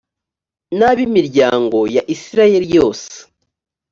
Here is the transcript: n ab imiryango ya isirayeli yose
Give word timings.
n 0.77 0.79
ab 0.89 0.97
imiryango 1.07 1.79
ya 1.95 2.03
isirayeli 2.15 2.67
yose 2.77 3.13